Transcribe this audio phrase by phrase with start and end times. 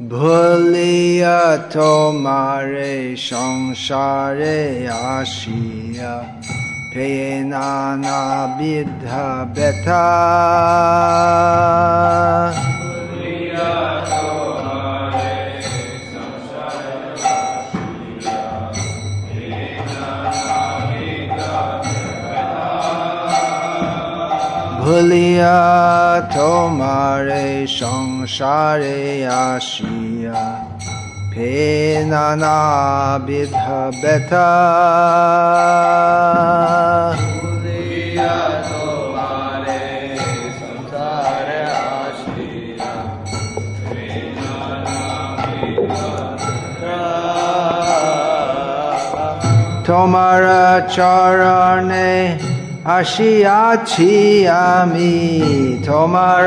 [0.00, 1.42] ভুলিয়া
[1.72, 4.60] তোমারে সংসারে
[5.10, 6.16] আসিয়া
[6.94, 7.12] হে
[7.44, 8.20] নানা
[8.58, 10.06] বিধা ব্যথা।
[24.88, 25.60] ভুলিয়া
[26.34, 27.48] তোমারে
[27.80, 29.00] সংসারে
[29.48, 30.40] আসিয়া
[31.32, 31.52] ফে
[32.12, 32.58] নানা
[33.26, 34.50] বিধা ব্যথা।
[37.20, 38.36] ভুলিয়া
[38.70, 39.82] তোমারে
[40.60, 41.60] সংসারে
[42.00, 42.92] আসিয়া
[49.88, 50.42] তোমার
[50.96, 52.12] চরণে
[52.88, 54.12] আসিয়াছি
[54.48, 55.16] আমি
[55.86, 56.44] তোমার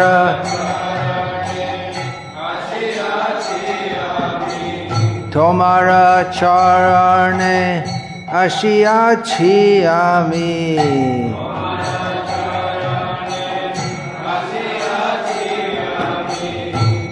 [5.34, 5.88] তোমার
[6.34, 7.62] চরণে
[8.34, 10.54] আসিয়াছি আমি।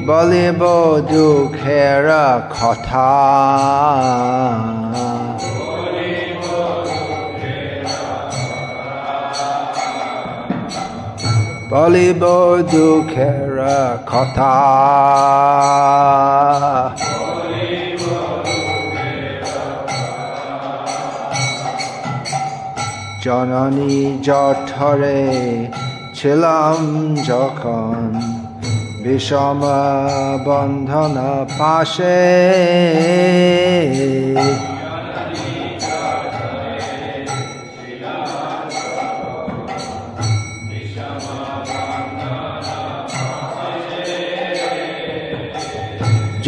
[0.06, 0.62] বলিব
[1.12, 2.08] দুঃখের
[2.56, 3.10] কথা।
[11.72, 12.24] বলিব
[12.72, 13.58] দুঃখের
[14.12, 14.56] কথা।
[23.24, 23.98] জননী
[24.28, 25.22] জঠরে
[26.18, 26.80] ছিলাম
[27.30, 27.98] যখন
[29.04, 29.62] বিষম
[30.46, 31.16] বন্ধন
[31.60, 32.20] পাশে।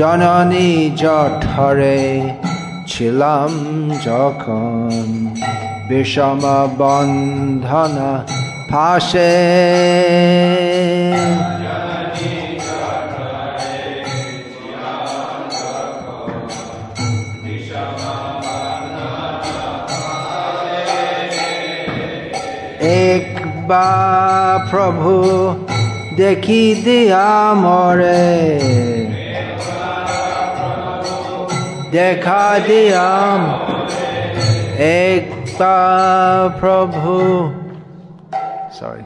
[0.02, 0.72] জননী
[1.02, 2.00] জঠরে
[2.88, 3.52] ছিলাম
[4.06, 4.90] যখন
[5.90, 6.42] বিষম
[6.78, 7.96] বন্ধন
[8.70, 9.34] ফাঁসে।
[23.08, 25.14] একবার প্রভু
[26.18, 27.30] দেখি দিয়া
[27.64, 28.32] মরে।
[31.92, 33.42] দেখা দিয়াম
[35.08, 37.14] একবার প্রভু
[38.80, 39.06] সরি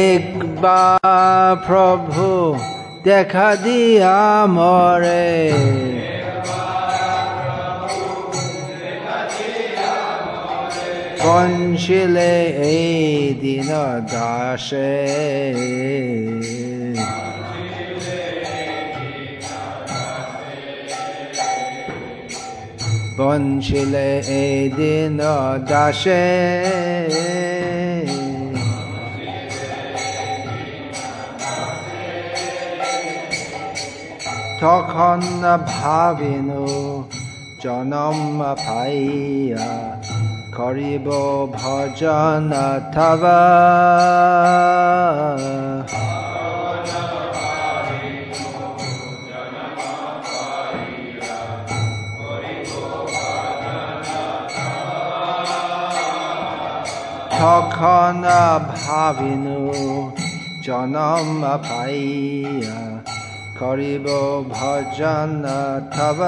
[0.00, 2.26] একবার প্রভু
[3.04, 4.18] দেখা দিয়া
[4.48, 5.30] মরে
[11.22, 12.34] পঞ্চিলে
[12.72, 12.94] এই
[13.42, 13.70] দিন
[14.12, 14.92] দাসে
[23.22, 24.10] বঞ্চিলে
[24.40, 25.18] এই দিন
[25.68, 26.26] দাসে
[34.62, 35.20] তখন
[35.70, 36.66] ভাবিনু
[37.62, 38.18] জনম
[38.60, 39.70] পাইয়া
[40.56, 41.06] করিব
[41.54, 42.48] ভজন
[42.94, 43.42] থবা
[57.42, 58.24] কখন
[58.74, 59.60] ভাবিনো
[60.66, 62.02] জনম পাই
[63.60, 64.06] কৰিব
[64.52, 65.32] ভজন
[65.94, 66.20] থব।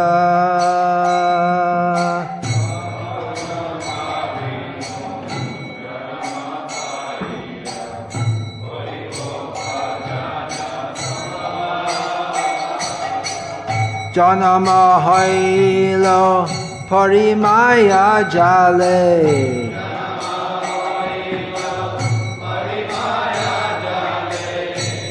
[14.16, 14.66] জনম
[15.06, 16.06] হৈল
[16.88, 19.02] ফৰি মায়া জালে।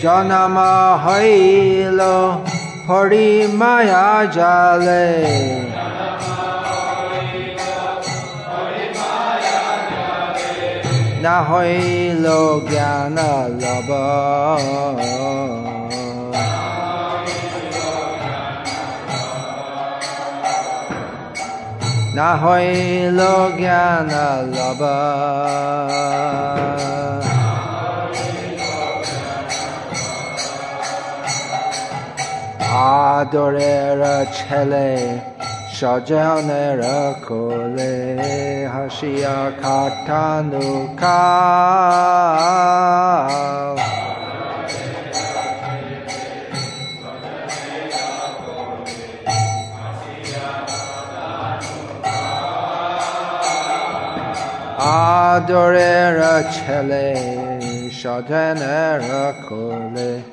[0.04, 0.58] জনম
[1.04, 2.02] হইল
[2.88, 3.28] হৰি
[3.60, 5.08] মায়া জালে।
[11.24, 12.26] নাহৈল
[12.70, 13.18] জ্ঞান
[13.62, 13.90] লব।
[22.16, 23.20] নাহৈল
[23.60, 24.12] জ্ঞান
[24.56, 24.98] লবা।
[33.36, 34.02] আদরের
[34.34, 34.90] ছেলে
[35.76, 36.82] স্বজনের
[37.28, 37.96] কোলে
[38.74, 41.24] হাসিয়া খাটানো খা
[55.34, 56.20] আদরের
[56.54, 57.08] ছেলে
[58.00, 59.02] স্বজনের
[59.48, 60.33] কোলে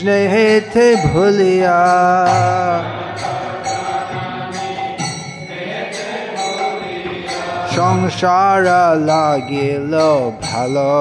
[0.00, 1.80] স্নেহেতে ভুলিয়া।
[7.74, 8.64] সংসার
[9.10, 9.94] লাগিল
[10.42, 10.92] ভালো।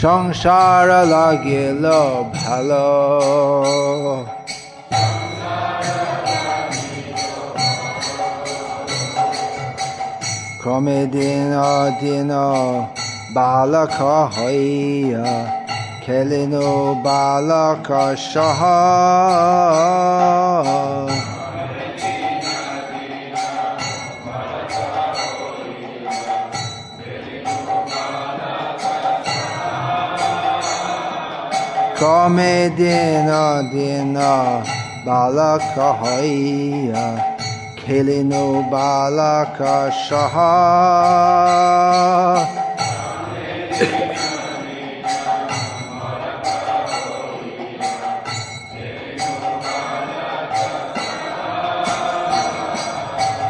[0.00, 1.84] সংসার লাগিল
[2.34, 2.88] ভালো।
[10.68, 12.92] Komedina dino
[13.32, 15.48] balaka haya
[16.04, 18.76] kelino balaka shaha
[31.96, 34.60] Komedina dino
[35.06, 37.27] balaka haya
[37.87, 38.33] বালক হইয়া খেলিন
[38.71, 39.57] বালক
[40.07, 40.33] সহ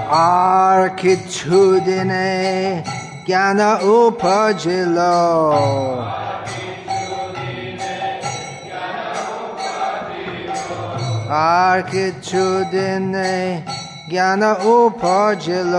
[0.09, 2.31] আর কিছু দিনে
[3.25, 3.59] জ্ঞান
[3.93, 4.97] উপজিল
[11.29, 13.35] আর কিছু দিনে
[14.10, 15.74] ज्ञान उपजल।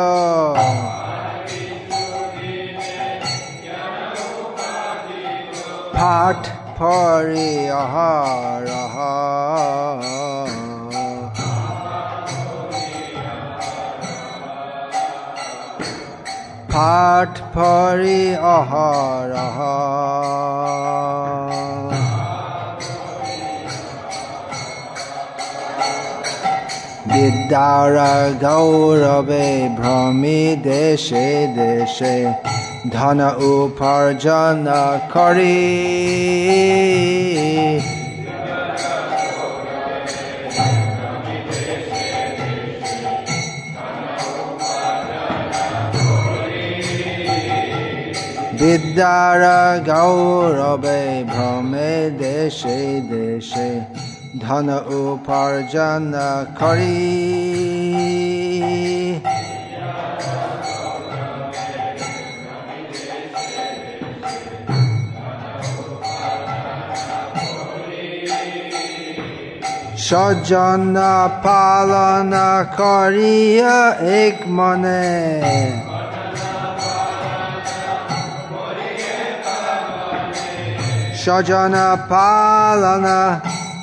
[5.96, 6.48] फाट
[6.78, 7.96] फरे अह
[16.72, 19.34] फाट फरे आहार
[27.20, 27.96] বিদ্যার
[28.44, 32.18] গৌরবে ভ্রমি দেশে দেশে
[32.90, 33.20] ধন
[33.52, 34.58] উপার্জন
[35.14, 35.60] করি।
[48.60, 49.42] বিদ্যার
[49.90, 51.02] গৌরবে
[51.34, 52.80] ভ্রমে দেশে
[53.12, 53.70] দেশে
[54.46, 54.68] ধন
[55.02, 56.04] উপার্জন
[56.60, 56.98] করি।
[70.08, 70.96] স্বজন
[71.46, 72.34] পালন
[72.80, 73.78] করিয়া
[74.22, 75.08] এক মনে
[81.22, 81.74] স্বজন
[82.12, 83.06] পালন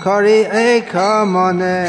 [0.05, 0.91] করি এক
[1.27, 1.79] মনে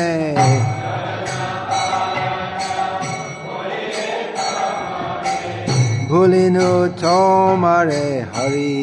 [6.08, 8.78] ভুলিনু তোমারে হরি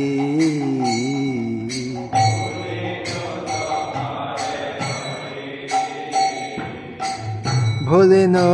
[7.87, 8.49] ভুলিনু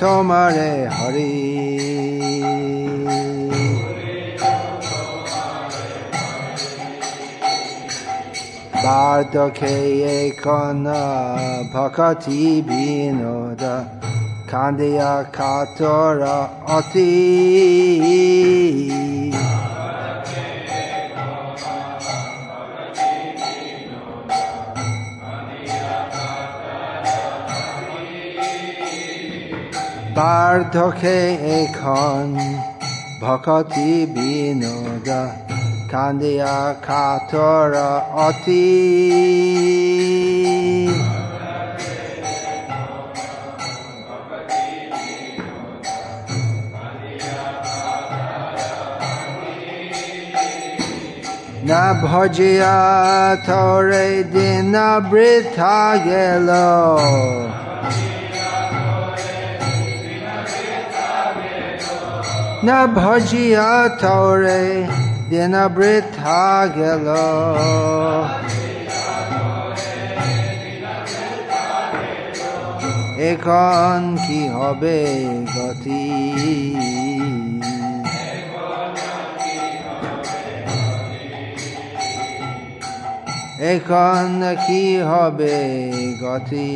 [0.00, 1.43] তোমারে Hari
[8.85, 11.01] Bardokeye kona
[11.73, 13.75] bhakati binoda
[14.45, 16.37] Kandiya katora
[16.77, 17.11] ati
[30.17, 31.19] বার্ধকে
[31.59, 32.27] এখন
[33.21, 35.44] ভকতি বিনোদা
[35.95, 38.67] Kandiya Katora Oti.
[51.63, 56.99] Na bhajya tore dina brita yellow.
[62.63, 65.04] Na bhajya tore.
[65.29, 66.45] দিন বৃথা
[66.77, 67.07] গেল
[73.25, 74.99] এখন কি হবে
[75.53, 76.05] গতি
[83.65, 84.29] এখন
[84.65, 85.57] কি হবে
[86.21, 86.69] গতি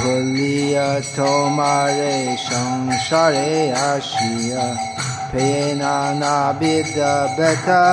[0.00, 2.16] ভুলিয়া তোমারে
[2.48, 3.50] সংসারে
[3.86, 4.66] আসিয়া
[5.30, 7.84] পেয়ে নানা বিদ্যা ব্যথা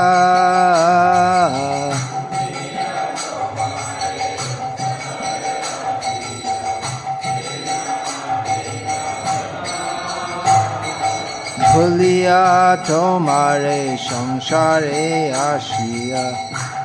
[11.66, 12.44] ভুলিয়া
[12.88, 15.04] তোমারে সংসারে
[15.48, 16.26] আসিয়া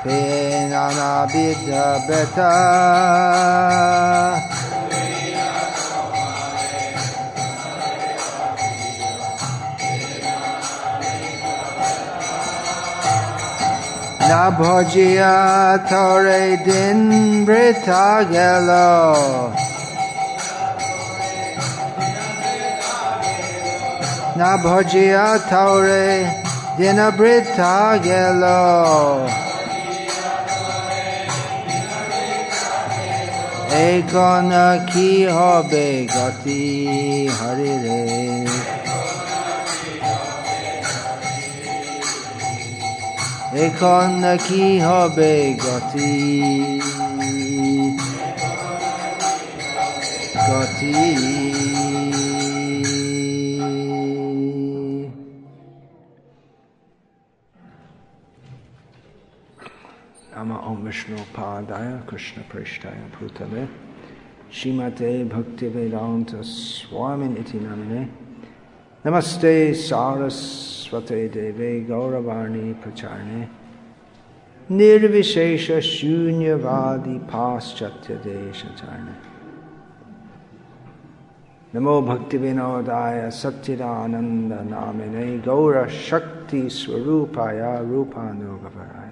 [0.02, 2.54] পেয়ে নানা বিদ্যা ব্যথা
[14.33, 15.35] না ভজিয়া
[15.89, 16.99] থরে দিন
[17.47, 18.69] বৃথা গেল।
[24.39, 26.07] না ভজিয়া থরে
[26.77, 28.43] দিন বৃথা গেল।
[33.83, 34.51] এই গণ
[34.91, 36.65] কি হবে গতি
[37.37, 38.01] হরি রে
[43.66, 44.10] এখন
[44.46, 45.32] কি হবে
[45.64, 46.12] গতি
[50.48, 50.94] গতি
[60.34, 63.62] Nama Om Vishnu Padaya Krishna Prishtaya Bhutale
[64.56, 68.02] Shimate Bhakti Vedanta Swamin Iti Namine
[69.04, 69.75] Namaste
[70.93, 73.43] सरस्वते देवे गौरवाणी प्रचारणे
[74.69, 79.07] निर्विशेष शून्यवादी पाश्चात्य देश चरण
[81.73, 89.12] नमो भक्ति विनोदाय सच्चिदानंद नामिने गौर शक्ति स्वरूपाय रूपानुगपराय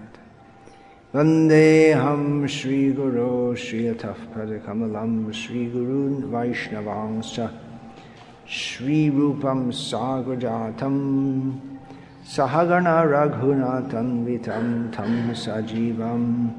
[1.13, 7.51] Vande'ham Sri Guru Sri Atafpadakamalam Sri Gurun Vaishnavamsa
[8.47, 11.70] Sri Rupam Sagrajatam
[12.23, 16.49] सहगण रघुनाथन्वितं थं सजीवं,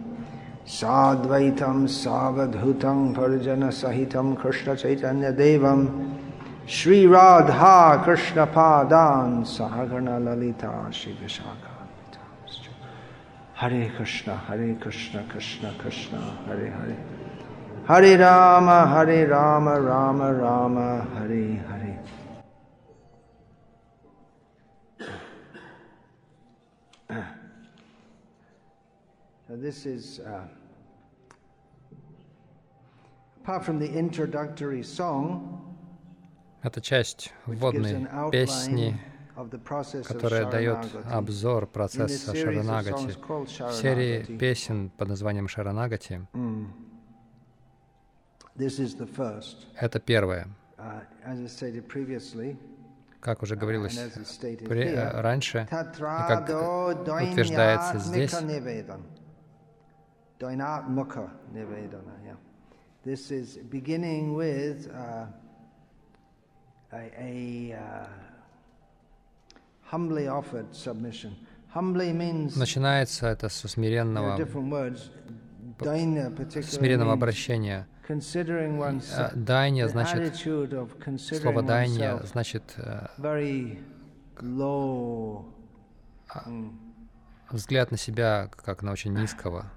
[0.67, 6.07] साद्वैतं सावधूतं भर्जनसहितं कृष्णचैतन्यदेवं
[6.69, 11.79] श्रीराधा कृष्णपादान् सहगणललिता श्रीविशाखा
[13.61, 17.05] हरे कृष्ण हरे कृष्ण कृष्ण कृष्ण, हरे हरे।
[17.89, 22.22] हरे राम हरे राम राम राम, हरे Hare.
[29.49, 30.45] So this is, uh,
[33.43, 35.63] apart from the introductory song,
[36.63, 38.97] Это часть вводной песни,
[40.07, 40.79] которая дает
[41.11, 43.11] обзор процесса Шаранагати.
[43.11, 46.67] В серии песен под названием Шаранагати mm,
[49.81, 50.47] это первое.
[53.23, 58.33] Как уже uh, говорилось при- э, раньше, как Tatrado утверждается здесь.
[63.05, 65.27] This is beginning with uh,
[66.93, 68.09] a, a uh,
[69.93, 71.37] humbly offered submission.
[72.57, 74.37] Начинается это are смиренного,
[76.63, 77.87] смиренного обращения.
[78.09, 79.31] Э.
[79.35, 83.07] Дайня значит, слово дайня значит э.
[86.35, 86.73] Mm.
[87.51, 89.71] взгляд на себя как на очень низкого.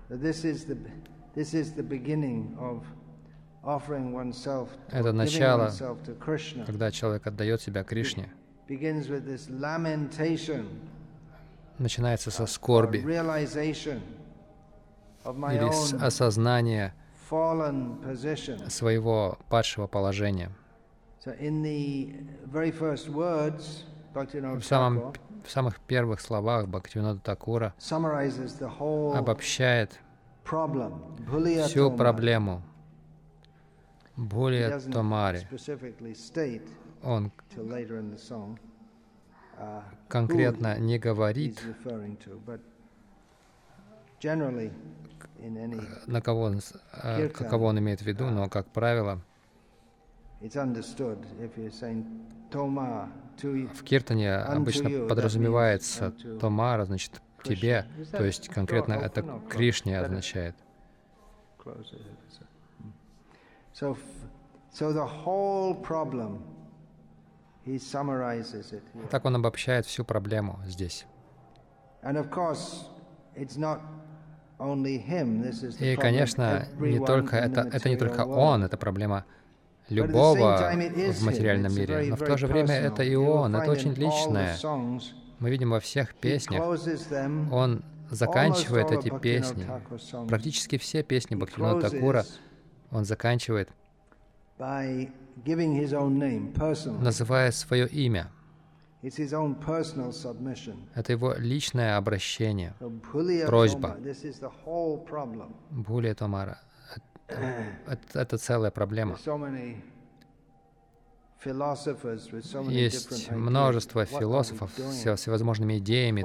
[4.90, 5.72] Это начало,
[6.66, 8.32] когда человек отдает себя Кришне.
[11.78, 13.04] Начинается со скорби
[15.26, 16.94] или с осознания
[17.30, 18.70] position.
[18.70, 20.52] своего падшего положения.
[24.14, 25.14] В, самом,
[25.44, 27.74] в самых первых словах Бхактивинода Такура
[29.14, 30.00] обобщает
[31.66, 32.62] всю проблему
[34.16, 35.48] Бхулия Томари.
[37.04, 37.32] Он
[39.58, 42.74] uh, конкретно не говорит, referring to, but generally
[43.92, 44.05] in any
[46.08, 46.60] на кого он,
[47.04, 47.50] э, Киртан.
[47.50, 49.22] кого он имеет в виду, но, как правило,
[50.42, 52.06] it's understood if you're saying
[52.50, 59.42] Toma to you, в Киртане обычно подразумевается Томара, значит, тебе, то есть конкретно это?
[59.50, 60.56] Кришне означает.
[68.94, 69.08] Here.
[69.10, 71.06] Так он обобщает всю проблему здесь.
[75.80, 79.26] И, конечно, не только это, это не только он, это проблема
[79.90, 82.08] любого в материальном мире.
[82.10, 84.56] Но в то же время это и он, это очень личное.
[85.40, 86.64] Мы видим во всех песнях,
[87.52, 89.68] он заканчивает эти песни.
[90.28, 92.26] Практически все песни Бхактивинода Такура
[92.92, 93.70] он заканчивает,
[97.00, 98.32] называя свое имя.
[100.96, 102.74] Это его личное обращение.
[103.46, 103.90] Просьба.
[103.90, 105.54] Toma, This is the whole problem.
[105.72, 106.58] Бхули Томара.
[107.28, 109.18] Это, это целая проблема.
[112.70, 116.24] Есть множество философов со всевозможными идеями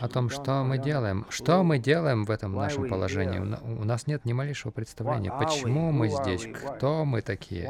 [0.00, 1.26] о том, что мы делаем.
[1.28, 3.38] Что мы делаем в этом нашем положении?
[3.38, 7.68] У на- У нас нет ни малейшего представления, почему мы здесь, кто мы такие,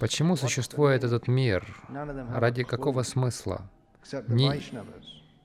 [0.00, 1.66] почему существует этот мир,
[2.34, 3.62] ради какого смысла.
[4.28, 4.62] ни-.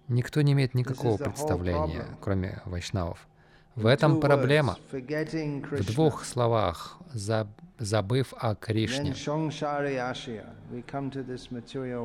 [0.07, 3.27] Никто не имеет никакого представления, кроме вайшнавов.
[3.75, 4.77] В этом проблема.
[4.91, 9.13] В двух словах, за- забыв о Кришне,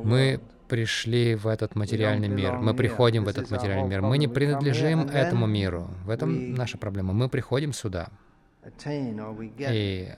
[0.03, 5.01] мы пришли в этот материальный мир, мы приходим в этот материальный мир, мы не принадлежим
[5.09, 5.87] этому миру.
[6.05, 7.13] В этом наша проблема.
[7.13, 8.09] Мы приходим сюда,
[9.73, 10.13] и,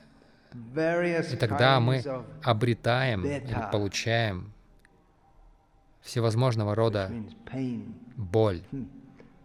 [1.32, 2.04] и тогда мы
[2.44, 4.52] обретаем или получаем
[6.02, 7.12] всевозможного рода
[8.16, 8.62] боль.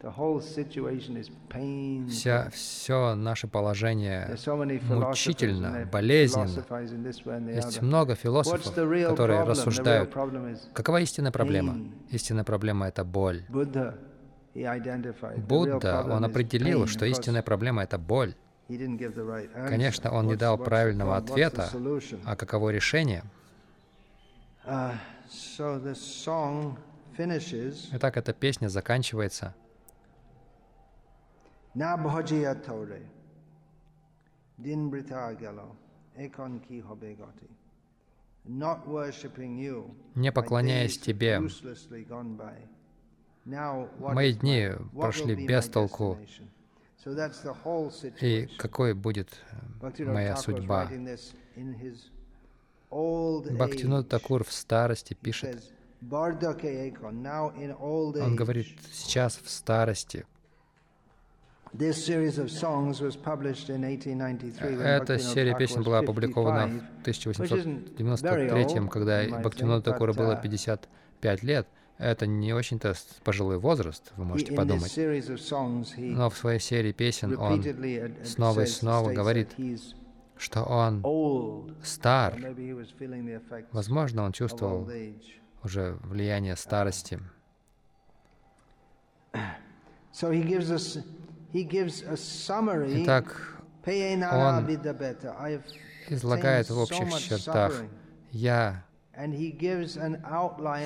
[0.03, 2.09] Pain.
[2.09, 4.35] Вся, все наше положение
[4.89, 7.51] мучительно, болезненно.
[7.51, 10.11] Есть много философов, которые рассуждают,
[10.73, 11.77] какова истинная проблема?
[12.09, 13.45] Истинная проблема— это боль.
[13.49, 13.99] Будда,
[16.11, 18.35] он определил, что истинная проблема— это боль.
[19.69, 21.71] Конечно, он не дал правильного ответа,
[22.25, 23.23] а каково решение?
[24.67, 24.95] Uh.
[27.93, 29.55] Итак, эта песня заканчивается.
[40.15, 41.41] Не поклоняясь тебе,
[43.99, 46.19] мои дни прошли без толку.
[48.21, 49.29] И какой будет
[49.81, 50.91] э, моя судьба?
[52.91, 54.09] Бхактинуд.
[54.09, 55.63] Такур в старости пишет,
[56.03, 56.39] он
[58.37, 60.27] говорит, сейчас в старости.
[61.73, 67.37] This series of songs was published in 1893 when Эта серия песен была опубликована 55.
[67.37, 69.23] в 1893 когда
[69.81, 71.69] Такуру but, было uh, 55 лет.
[72.01, 74.91] Это не очень-то пожилой возраст, вы можете подумать.
[75.99, 77.63] Но в своей серии песен он,
[78.25, 79.51] снова и снова говорит,
[80.39, 81.05] что он
[81.85, 82.39] стар.
[83.73, 84.91] Возможно, он чувствовал
[85.63, 87.21] уже влияние старости.
[93.03, 95.65] Итак, "Peyenana он vidabeta." I have
[96.09, 97.85] излагает в общих чертах.
[98.31, 98.85] Я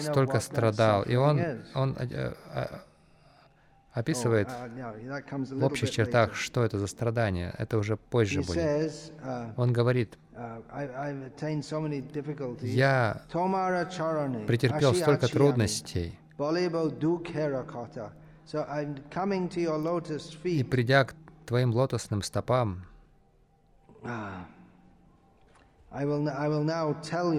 [0.01, 1.03] Столько страдал.
[1.03, 1.41] И он,
[1.75, 2.67] он э, э,
[3.95, 7.55] Oh, описывает uh, в общих чертах, что это за страдание.
[7.59, 8.57] Это уже позже будет.
[8.57, 10.63] uh, Он говорит, uh,
[12.63, 13.23] я
[14.47, 16.19] претерпел столько трудностей,
[20.43, 21.15] и придя к
[21.47, 22.85] твоим лотосным стопам,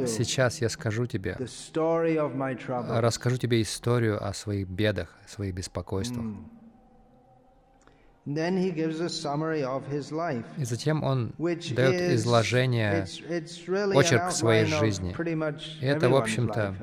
[0.07, 1.35] сейчас я скажу тебе,
[3.01, 6.25] расскажу тебе историю о своих бедах, своих беспокойствах.
[8.25, 8.31] И
[10.65, 13.05] затем он дает изложение,
[13.93, 15.15] очерк своей жизни.
[15.81, 16.73] И это, в общем-то,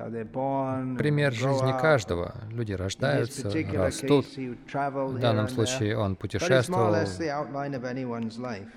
[0.99, 2.37] пример жизни каждого.
[2.51, 4.27] Люди рождаются, растут.
[4.37, 6.95] В данном случае он путешествовал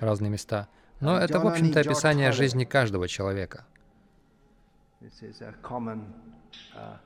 [0.00, 0.66] разные места.
[1.00, 3.64] Но Uh, это, в общем-то, описание жизни каждого человека.
[5.00, 6.98] Uh.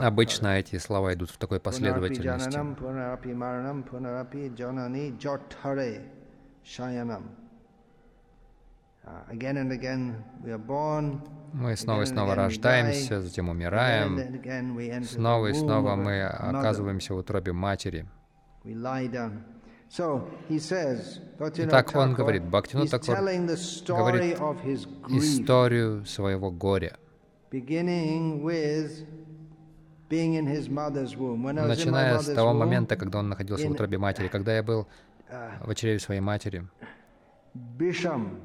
[0.00, 2.56] Обычно эти слова идут в такой последовательности.
[2.56, 2.76] Uh.
[11.52, 15.04] Мы снова и снова рождаемся, затем умираем.
[15.04, 18.06] Снова и снова мы оказываемся в утробе матери.
[21.56, 23.16] Итак, он говорит, Бхактивинод he's Такур
[23.96, 24.38] говорит
[25.08, 26.98] историю своего горя,
[31.60, 34.88] начиная с того момента, когда он находился в утробе матери, когда я был
[35.30, 36.66] uh, в очреве своей матери.
[37.78, 38.40] Bisham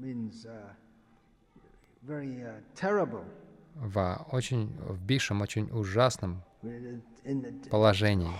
[0.00, 0.72] means uh,
[2.02, 3.24] very uh, terrible.
[3.74, 6.42] В очень в бившем, очень ужасном
[7.70, 8.30] положении,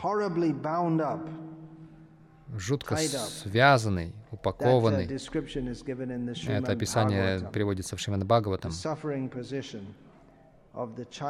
[2.57, 5.07] жутко связанный, uh, упакованный.
[5.07, 8.73] Это описание переводится в Шримад the Бхагаватам.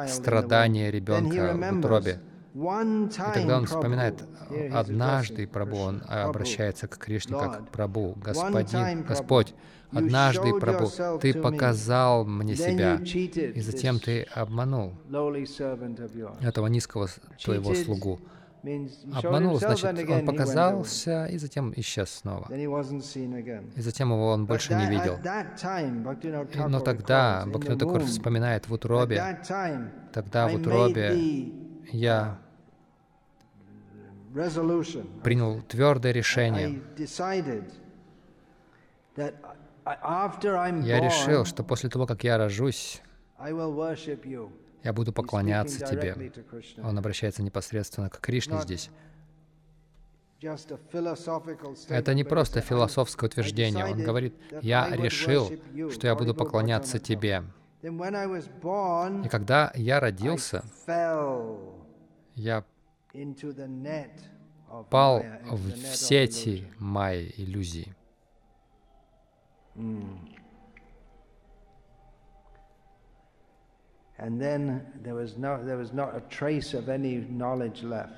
[0.07, 2.19] Страдание ребенка в утробе.
[2.53, 8.15] И тогда он вспоминает, he's однажды Прабу, он Prabhu, обращается к Кришне как Lord, Прабу,
[8.21, 9.55] Господин, Господь,
[9.91, 10.87] однажды, Прабу,
[11.19, 14.93] Ты показал мне себя, и затем Ты обманул
[16.41, 17.09] этого низкого
[17.43, 18.19] Твоего слугу.
[19.13, 22.47] Обманул, значит, он показался и затем исчез снова.
[22.53, 25.17] И затем его он больше не видел.
[26.69, 29.39] Но тогда the Такур вспоминает в утробе,
[30.13, 32.39] тогда в утробе я
[35.23, 36.81] принял твердое решение.
[39.85, 43.01] Я решил, что после того, как я рожусь,
[44.83, 46.31] я буду поклоняться тебе.
[46.83, 48.89] Он обращается непосредственно к Кришне здесь.
[51.89, 53.85] Это не просто философское утверждение.
[53.85, 55.51] Он говорит, я решил,
[55.91, 57.43] что я буду поклоняться тебе.
[57.83, 60.63] И когда я родился,
[62.35, 62.63] я
[64.89, 67.93] пал в сети майи иллюзии.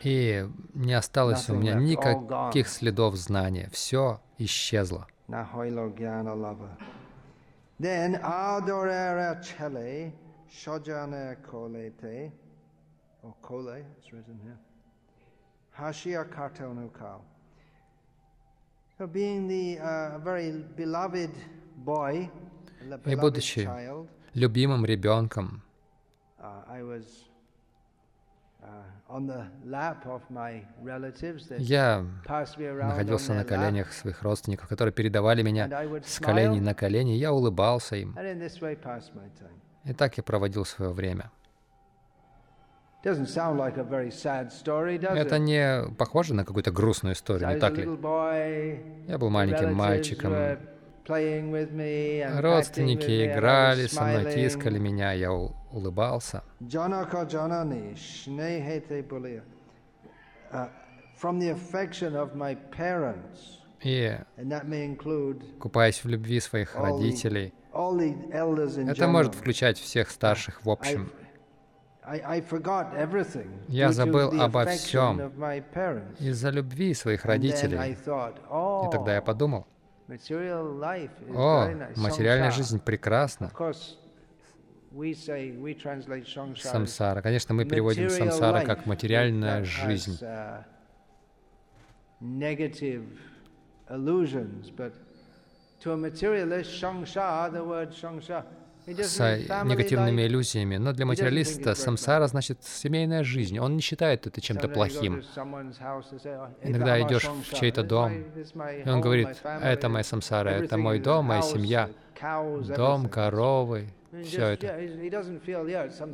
[0.03, 3.69] И не осталось у меня никаких следов знания.
[3.71, 5.07] Все исчезло.
[7.80, 8.12] Nahoilo Gyana Lava.
[8.12, 10.12] Then Adorera Chele
[10.50, 12.30] Shojane Kolete
[13.22, 14.58] or Kole, it's written here.
[15.78, 17.20] Hashia Kartonukal.
[18.98, 21.30] So being the uh, very beloved
[21.78, 22.28] boy,
[22.80, 25.62] a И beloved будучи child, любимым ребенком,
[26.38, 27.23] uh, I was
[31.57, 32.05] я
[32.83, 35.69] находился на коленях своих родственников, которые передавали меня
[36.03, 37.11] с коленей на колени.
[37.11, 38.17] Я улыбался им.
[39.85, 41.31] И так я проводил свое время.
[45.15, 47.83] Это не похоже на какую-то грустную историю, не так ли?
[49.07, 50.33] Я был маленьким мальчиком.
[52.41, 56.43] Родственники играли со мной, тискали меня, я улыбался.
[60.51, 60.69] Uh,
[63.83, 70.65] И, and that may include купаясь в любви своих родителей, это может включать всех старших
[70.65, 71.11] в общем.
[73.67, 75.19] Я забыл обо всем.
[76.19, 77.91] Из-за любви своих родителей.
[77.91, 79.67] И тогда я oh, подумал,
[81.35, 83.49] о, материальная жизнь прекрасна.
[86.71, 87.21] Самсара.
[87.21, 90.19] Конечно, мы переводим самсара как материальная жизнь.
[90.21, 90.63] has, uh,
[92.21, 93.03] negative
[93.89, 94.93] illusions, but
[95.81, 99.19] to a materialist, shangsha, the word shangsha, it just с
[99.63, 100.77] негативными иллюзиями.
[100.77, 103.57] Но для материалиста самсара значит семейная жизнь.
[103.59, 105.19] Он не считает это чем-то плохим.
[105.19, 109.61] to someone's house and say, "Oh, Иногда идешь в чей-то дом, И он говорит, family,
[109.63, 111.89] это моя самсара, это мой дом, моя семья,
[112.21, 113.87] дом, everything." коровы,
[114.23, 114.79] все это.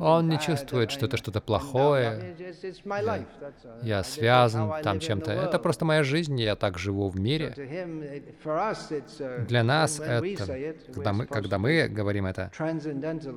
[0.00, 2.34] Он не чувствует, что это что-то плохое.
[3.82, 5.32] Я how связан там чем-то.
[5.32, 7.54] Это просто моя жизнь, я так живу в мире.
[9.20, 10.46] uh, Для нас это,
[10.92, 12.50] когда мы, когда мы говорим это,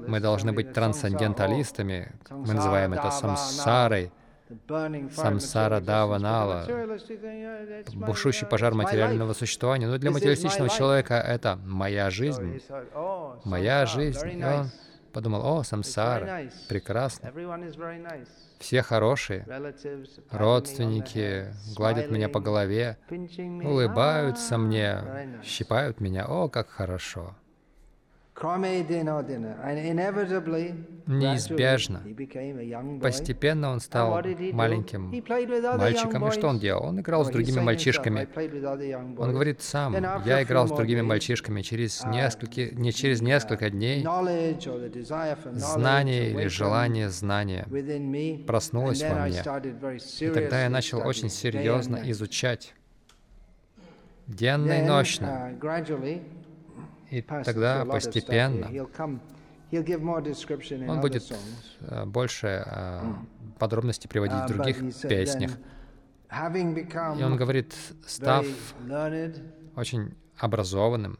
[0.07, 2.13] мы должны быть трансценденталистами.
[2.29, 4.11] oh, Мы называем это самсарой,
[5.11, 6.21] самсара material дава existence.
[6.21, 9.87] But the нала, materialistic thing, yeah, that's my, бушующий uh, пожар материального существования.
[9.87, 12.61] Но для is my материалистичного человека это моя жизнь,
[13.43, 14.39] моя жизнь.
[14.39, 14.69] И он
[15.13, 17.31] подумал, о, самсара, прекрасно.
[18.59, 19.45] Все хорошие,
[20.31, 26.25] родственники гладят меня по голове, улыбаются мне, щипают меня.
[26.25, 27.35] О, как хорошо.
[31.07, 32.01] Неизбежно.
[33.01, 34.21] Постепенно он стал
[34.51, 35.13] маленьким
[35.77, 36.27] мальчиком.
[36.27, 36.87] И что он делал?
[36.87, 38.27] Он играл Oh, с другими saying himself, "I мальчишками.
[39.17, 39.95] Он boys." говорит сам,
[40.25, 41.61] я играл с другими мальчишками.
[41.61, 44.05] Через uh, несколько, не через несколько дней
[45.53, 47.65] знание или желание знания
[48.45, 49.41] проснулось во мне.
[50.19, 52.73] И тогда я начал очень серьезно изучать
[54.27, 55.53] денно и нощно.
[55.53, 56.21] uh,
[57.11, 58.67] И тогда постепенно
[59.71, 61.33] он будет
[61.81, 63.13] э, больше э,
[63.59, 65.51] подробностей приводить Uh, в других песнях.
[67.19, 67.73] И он говорит,
[68.05, 68.45] став
[69.75, 71.17] очень образованным,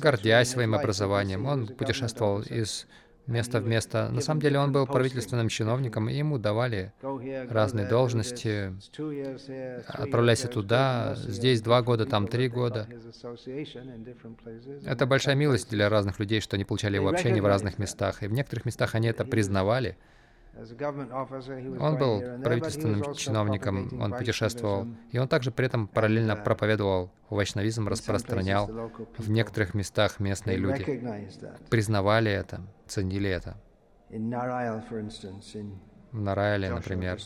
[0.00, 2.86] гордясь своим образованием, он путешествовал из
[3.26, 4.08] места в место.
[4.10, 6.92] На самом деле он был правительственным чиновником, и ему давали
[7.50, 8.72] разные должности.
[9.86, 12.86] Отправляйся туда, здесь два года, там три года.
[14.84, 18.22] Это большая милость для разных людей, что они получали его общение в разных местах.
[18.22, 19.96] И в некоторых местах они это признавали.
[20.54, 24.86] Он был правительственным чиновником, он путешествовал.
[25.10, 28.66] И он также при этом параллельно uh, проповедовал вайшнавизм, распространял.
[29.16, 30.84] В некоторых местах местные люди
[31.70, 33.56] признавали это, ценили это.
[34.10, 34.20] В
[36.20, 37.18] Нарайле, например,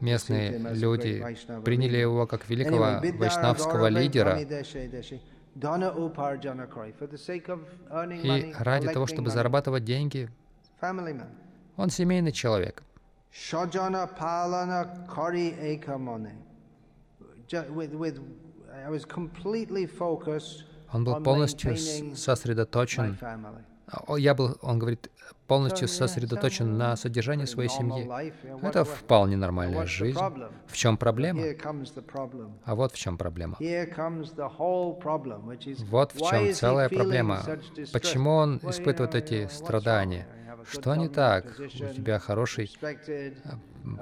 [0.00, 1.24] местные люди
[1.64, 4.38] приняли его как великого вайшнавского лидера.
[8.22, 10.28] И ради того, чтобы зарабатывать деньги.
[11.76, 12.82] Он семейный человек.
[20.92, 21.76] Он был полностью
[22.16, 23.18] сосредоточен.
[24.18, 25.10] Я был, он говорит,
[25.46, 28.06] полностью сосредоточен на uh, содержании своей семьи.
[28.62, 30.18] Это вполне нормальная жизнь.
[30.66, 31.42] В чем проблема?
[32.64, 33.56] А вот в чем проблема.
[35.90, 37.42] Вот в чем целая проблема.
[37.92, 40.28] Почему он испытывает эти страдания?
[40.64, 41.46] Что не так?
[41.58, 42.70] У тебя хороший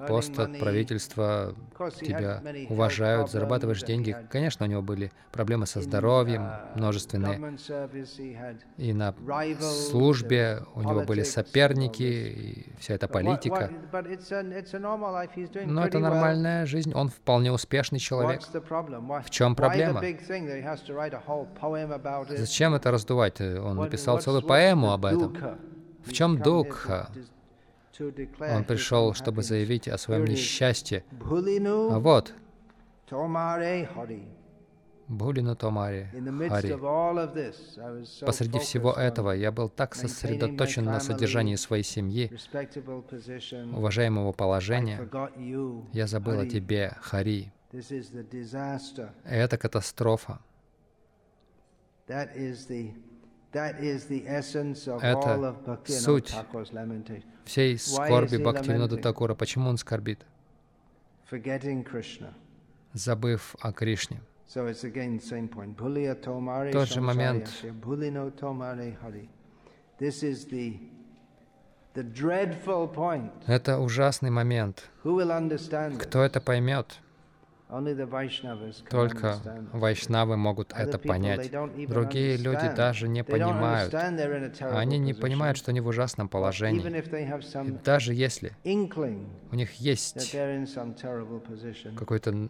[0.08, 1.54] пост от правительства,
[2.00, 4.16] тебя уважают, зарабатываешь деньги.
[4.30, 7.56] Конечно, у него были проблемы со здоровьем, uh, множественные.
[8.76, 9.14] И на
[9.60, 13.70] службе у него были соперники, и вся эта политика.
[15.66, 18.42] Но это нормальная жизнь, он вполне успешный человек.
[18.42, 20.02] В чем проблема?
[22.28, 23.40] Зачем это раздувать?
[23.40, 25.36] Он написал целую поэму об этом.
[26.06, 27.08] В чем declare
[28.56, 31.04] Он пришел, чтобы заявить о своем несчастье.
[31.20, 32.34] А вот.
[35.08, 36.10] Булину Томари,
[36.48, 36.72] Хари.
[38.24, 42.30] Посреди всего этого я был так сосредоточен на содержании своей семьи,
[43.72, 45.08] уважаемого положения.
[45.92, 47.52] Я забыл о тебе, Хари.
[49.24, 50.40] Это катастрофа.
[53.52, 55.36] Это
[55.86, 56.34] суть.
[57.44, 58.96] Всей скорби Бхактивинода?
[58.96, 59.34] Такура.
[59.34, 60.24] Почему он скорбит?
[62.92, 64.20] Забыв о Кришне.
[66.72, 67.50] Тот же момент.
[73.46, 74.90] Это ужасный момент.
[75.98, 76.98] Кто это поймет?
[78.90, 79.40] Только
[79.72, 81.50] вайшнавы могут это понять.
[81.88, 83.92] Другие люди даже не понимают.
[84.60, 86.86] Они не понимают, что они в ужасном положении.
[87.66, 90.36] И даже если у них есть
[91.96, 92.48] какой-то,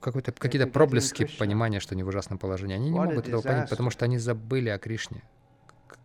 [0.00, 2.76] какой-то, какие-то проблески понимания, что они в ужасном положении.
[2.76, 5.22] Они не могут этого понять, потому что они забыли о Кришне.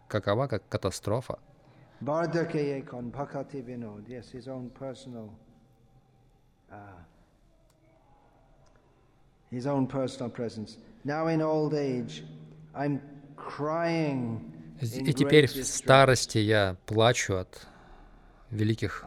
[0.07, 1.39] Какова как катастрофа.
[4.07, 5.31] Yes, his own personal,
[6.71, 6.75] uh,
[9.51, 10.77] his own personal presence.
[11.03, 12.23] Now in old age,
[12.75, 13.01] I'm
[13.35, 17.67] crying in И теперь в старости я плачу от
[18.51, 19.03] великих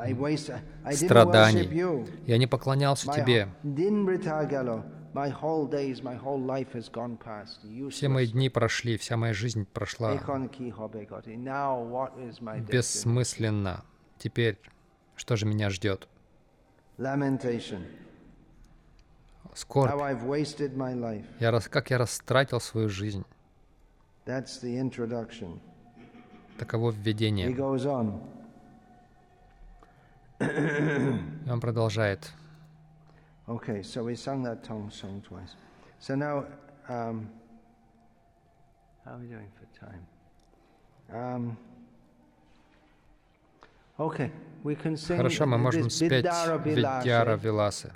[0.92, 1.68] страданий.
[2.26, 3.48] Я не поклонялся тебе.
[7.90, 10.14] Все мои дни прошли, вся моя жизнь прошла
[12.68, 13.84] бессмысленно.
[14.18, 14.58] Теперь
[15.16, 16.08] что же меня ждет?
[17.00, 17.82] Lamentation.
[19.54, 19.90] Скорбь.
[19.90, 21.24] How I've wasted my life.
[21.40, 23.24] Я рас, как я растратил свою жизнь.
[24.26, 25.58] That's the introduction.
[26.58, 27.50] Таково He введение.
[27.52, 28.20] goes on.
[30.40, 32.30] И он продолжает.
[33.48, 35.56] Okay, so we sung that tongue song twice.
[35.98, 36.44] So now,
[36.88, 37.28] um,
[39.04, 40.06] how are we doing for time?
[41.12, 41.56] Um, okay, we can
[43.88, 43.89] sing
[45.08, 47.36] Хорошо, мы можем спеть Vilasa.
[47.36, 47.92] Виласы.